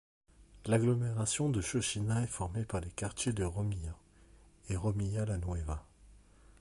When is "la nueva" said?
5.25-5.85